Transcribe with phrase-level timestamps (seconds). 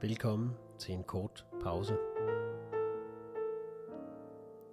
[0.00, 1.92] Velkommen til en kort pause.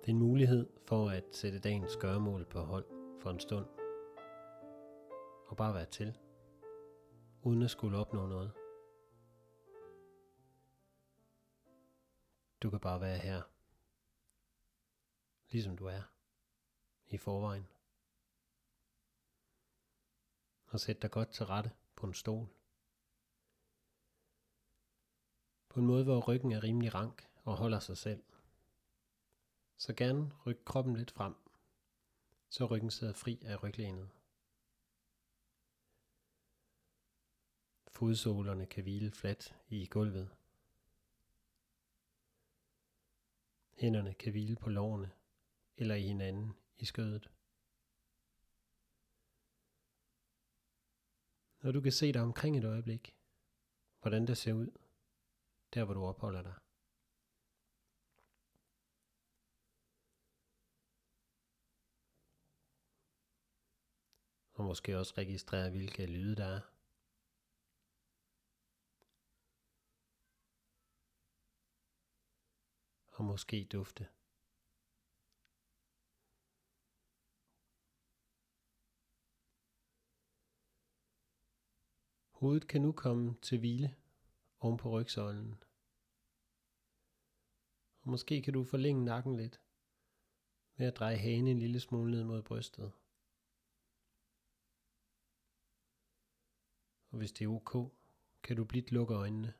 [0.02, 2.86] Det er en mulighed for at sætte dagens gøremål på hold
[3.22, 3.66] for en stund.
[5.48, 6.18] Og bare være til,
[7.42, 8.52] uden at skulle opnå noget.
[12.64, 13.42] Du kan bare være her,
[15.52, 16.02] ligesom du er,
[17.08, 17.68] i forvejen.
[20.68, 22.48] Og sæt dig godt til rette på en stol.
[25.76, 28.24] På en måde, hvor ryggen er rimelig rank og holder sig selv.
[29.78, 31.36] Så gerne ryk kroppen lidt frem,
[32.50, 34.10] så ryggen sidder fri af ryglænet.
[37.88, 40.36] Fodsålerne kan hvile fladt i gulvet.
[43.74, 45.12] Hænderne kan hvile på lårene
[45.78, 47.32] eller i hinanden i skødet.
[51.62, 53.16] Når du kan se dig omkring et øjeblik,
[54.02, 54.85] hvordan det ser ud,
[55.76, 56.56] der hvor du opholder dig.
[64.54, 66.62] Og måske også registrere, hvilke lyde der er.
[73.18, 74.08] Og måske dufte.
[82.32, 83.96] Hovedet kan nu komme til hvile
[84.60, 85.65] oven på rygsøjlen.
[88.06, 89.62] Og måske kan du forlænge nakken lidt
[90.78, 92.92] ved at dreje hagen en lille smule ned mod brystet.
[97.10, 97.92] Og hvis det er ok,
[98.44, 99.54] kan du blidt lukke øjnene.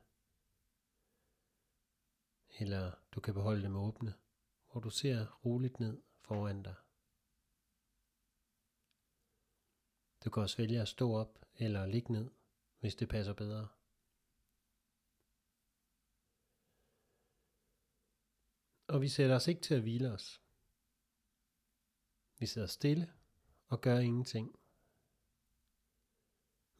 [2.58, 4.14] Eller du kan beholde dem åbne,
[4.70, 6.74] hvor du ser roligt ned foran dig.
[10.24, 12.30] Du kan også vælge at stå op eller ligge ned,
[12.78, 13.68] hvis det passer bedre.
[18.88, 20.42] Og vi sætter os ikke til at hvile os.
[22.38, 23.12] Vi sidder stille
[23.68, 24.58] og gør ingenting.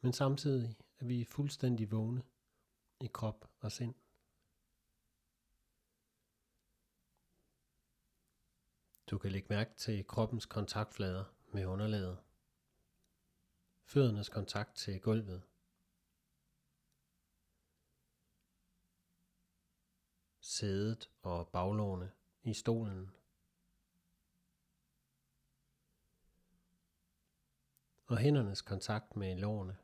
[0.01, 2.23] Men samtidig er vi fuldstændig vågne
[3.01, 3.95] i krop og sind.
[9.09, 12.17] Du kan lægge mærke til kroppens kontaktflader med underlaget.
[13.83, 15.43] Føddernes kontakt til gulvet.
[20.49, 22.11] Sædet og baglårene
[22.43, 23.11] i stolen.
[28.05, 29.77] Og hændernes kontakt med lårene.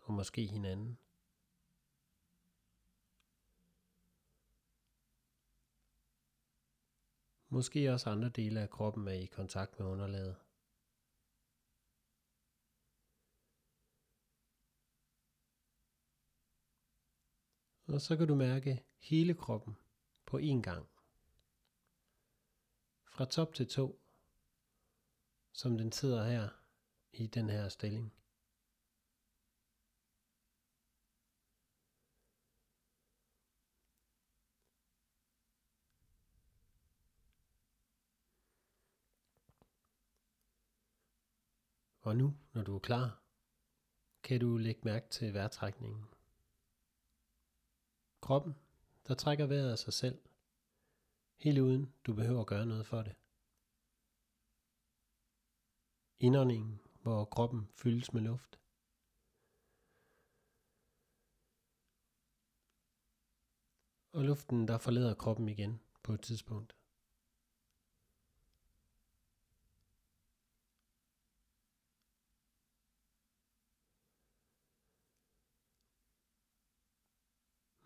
[0.00, 0.98] Og måske hinanden.
[7.48, 10.43] Måske også andre dele af kroppen er i kontakt med underlaget.
[17.86, 19.76] Og så kan du mærke hele kroppen
[20.26, 20.88] på én gang.
[23.04, 24.00] Fra top til to,
[25.52, 26.48] som den sidder her
[27.12, 28.12] i den her stilling.
[42.00, 43.22] Og nu, når du er klar,
[44.22, 46.13] kan du lægge mærke til vejrtrækningen.
[48.24, 48.54] Kroppen,
[49.08, 50.18] der trækker vejret af sig selv,
[51.36, 53.14] helt uden du behøver at gøre noget for det.
[56.18, 58.60] Indåndingen, hvor kroppen fyldes med luft.
[64.12, 66.76] Og luften, der forlader kroppen igen på et tidspunkt.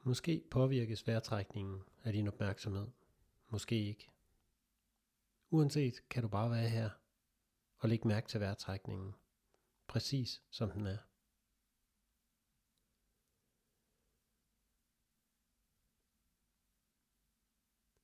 [0.08, 2.88] Måske påvirkes vejrtrækningen af din opmærksomhed.
[3.48, 4.10] Måske ikke.
[5.50, 6.90] Uanset kan du bare være her
[7.78, 9.14] og lægge mærke til vejrtrækningen.
[9.86, 10.98] Præcis som den er.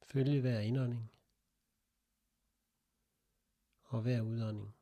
[0.02, 1.12] Følge hver indånding
[3.84, 4.74] og hver udånding.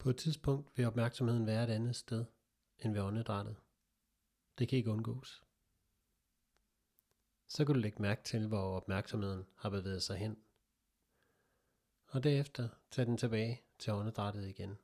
[0.00, 2.24] På et tidspunkt vil opmærksomheden være et andet sted
[2.78, 3.56] end ved åndedrættet.
[4.58, 5.44] Det kan ikke undgås.
[7.48, 10.42] Så kan du lægge mærke til, hvor opmærksomheden har bevæget sig hen.
[12.06, 14.78] Og derefter tage den tilbage til åndedrættet igen.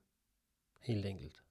[0.78, 1.45] helt enkelt.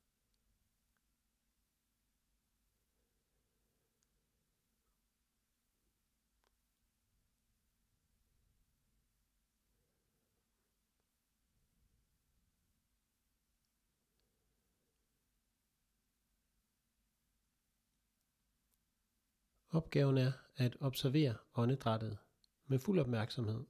[19.75, 22.17] Opgaven er at observere åndedrættet
[22.65, 23.65] med fuld opmærksomhed.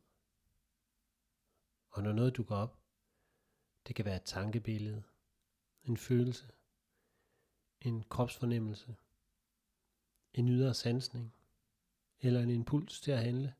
[1.89, 2.79] Og når noget dukker op,
[3.87, 5.03] det kan være et tankebillede,
[5.83, 6.51] en følelse,
[7.81, 8.95] en kropsfornemmelse,
[10.33, 11.33] en ydre sansning
[12.19, 13.53] eller en impuls til at handle,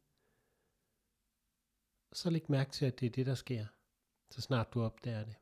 [2.13, 3.65] så læg mærke til, at det er det, der sker,
[4.29, 5.35] så snart du opdager det.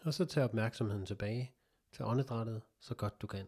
[0.00, 1.54] Og så tag opmærksomheden tilbage
[1.92, 3.46] til åndedrættet så godt du kan.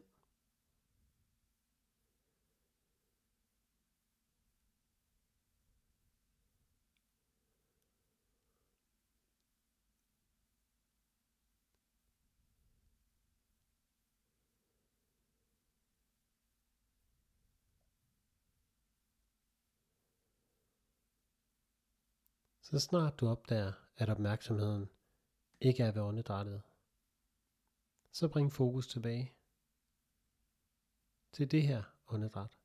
[22.72, 24.88] Så snart du opdager, at opmærksomheden
[25.60, 26.62] ikke er ved åndedrættet,
[28.12, 29.32] så bring fokus tilbage
[31.32, 32.58] til det her åndedræt.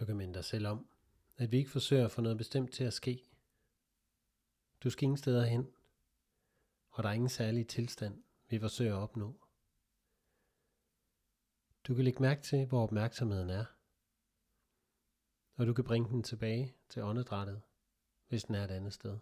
[0.00, 0.88] Du kan minde dig selv om,
[1.36, 3.27] at vi ikke forsøger at få noget bestemt til at ske,
[4.84, 5.72] du skal ingen steder hen,
[6.90, 9.40] og der er ingen særlig tilstand, vi forsøger at opnå.
[11.84, 13.64] Du kan lægge mærke til, hvor opmærksomheden er,
[15.54, 17.62] og du kan bringe den tilbage til åndedrættet,
[18.28, 19.18] hvis den er et andet sted.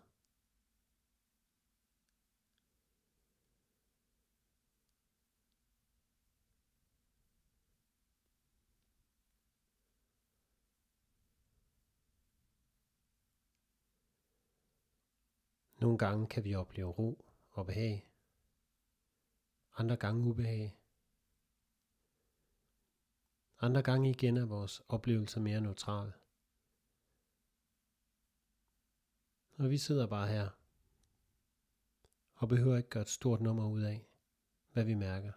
[15.78, 18.10] Nogle gange kan vi opleve ro og behag.
[19.76, 20.78] Andre gange ubehag.
[23.60, 26.12] Andre gange igen er vores oplevelse mere neutral.
[29.58, 30.48] Og vi sidder bare her
[32.34, 34.06] og behøver ikke gøre et stort nummer ud af,
[34.72, 35.32] hvad vi mærker,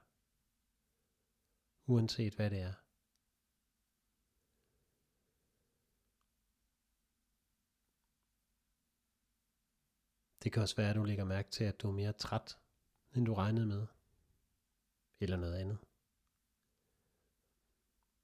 [1.86, 2.74] uanset hvad det er.
[10.44, 12.58] Det kan også være, at du lægger mærke til, at du er mere træt,
[13.16, 13.88] end du regnede med.
[15.20, 15.78] Eller noget andet.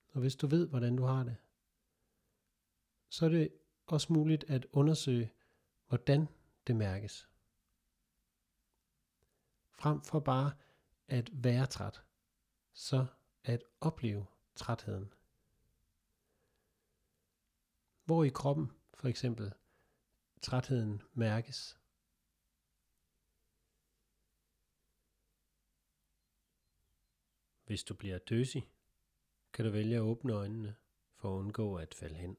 [0.08, 1.36] Og hvis du ved, hvordan du har det,
[3.10, 3.52] så er det
[3.88, 5.32] også muligt at undersøge,
[5.88, 6.28] hvordan
[6.68, 7.30] det mærkes.
[9.70, 10.52] Frem for bare
[11.08, 12.02] at være træt,
[12.74, 13.06] så
[13.44, 14.26] at opleve
[14.56, 15.14] trætheden.
[18.06, 19.54] Hvor i kroppen for eksempel
[20.42, 21.80] trætheden mærkes.
[27.66, 28.70] Hvis du bliver døsig,
[29.54, 30.76] kan du vælge at åbne øjnene
[31.16, 32.38] for at undgå at falde hen.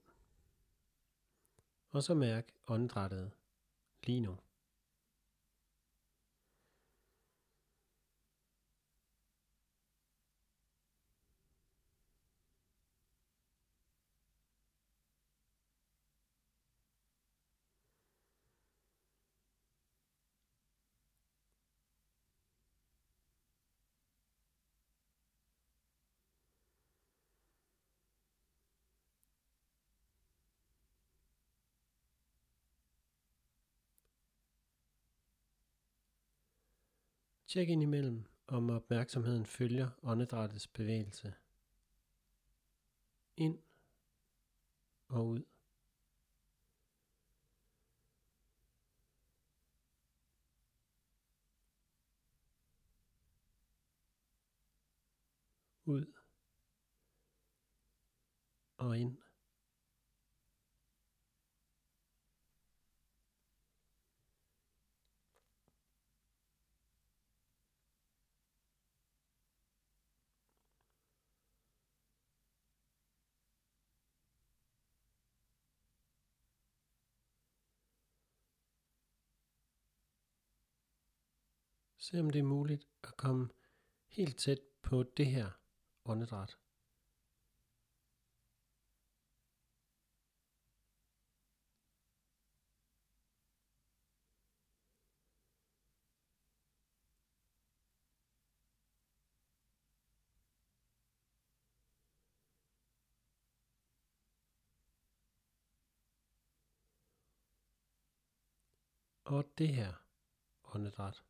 [1.90, 3.30] Og så mærk åndedrættet
[4.04, 4.38] lige nu.
[37.46, 41.34] Tjek ind imellem, om opmærksomheden følger åndedrættets bevægelse.
[43.36, 43.58] Ind
[45.08, 45.42] og ud.
[55.84, 56.06] Ud
[58.78, 59.25] og ind.
[82.06, 83.48] Se om det er muligt at komme
[84.08, 85.50] helt tæt på det her
[86.04, 86.56] åndedræt.
[109.25, 109.92] og det her
[110.75, 111.22] åndedræt.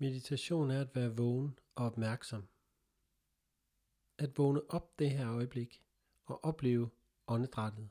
[0.00, 2.48] Meditation er at være vågen og opmærksom.
[4.18, 5.82] At vågne op det her øjeblik
[6.26, 6.90] og opleve
[7.26, 7.90] åndedrættet.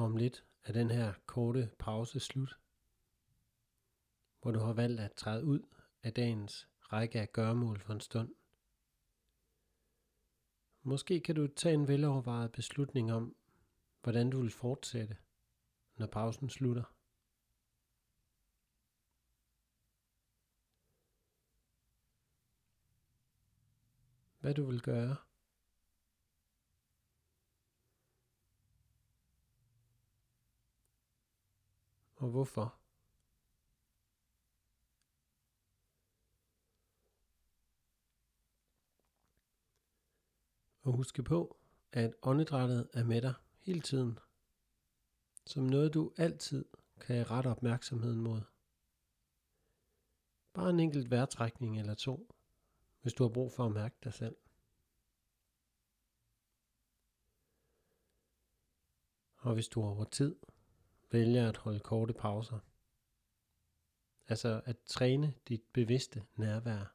[0.00, 2.58] Og om lidt er den her korte pause slut,
[4.40, 5.60] hvor du har valgt at træde ud
[6.02, 8.34] af dagens række af gørmål for en stund.
[10.82, 13.36] Måske kan du tage en velovervejet beslutning om,
[14.02, 15.16] hvordan du vil fortsætte,
[15.96, 16.84] når pausen slutter.
[24.40, 25.16] Hvad du vil gøre.
[32.20, 32.76] Og hvorfor?
[40.82, 41.56] Og husk på,
[41.92, 44.18] at åndedrættet er med dig hele tiden.
[45.46, 46.64] Som noget du altid
[47.00, 48.40] kan rette opmærksomheden mod.
[50.52, 52.34] Bare en enkelt vejrtrækning eller to,
[53.02, 54.36] hvis du har brug for at mærke dig selv.
[59.36, 60.36] Og hvis du over tid
[61.10, 62.58] vælger at holde korte pauser.
[64.28, 66.94] Altså at træne dit bevidste nærvær.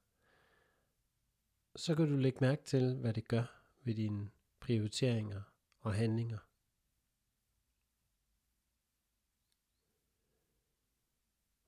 [1.76, 5.42] Så kan du lægge mærke til, hvad det gør ved dine prioriteringer
[5.80, 6.40] og handlinger.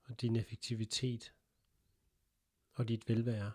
[0.03, 1.33] Og din effektivitet
[2.73, 3.51] og dit velvære.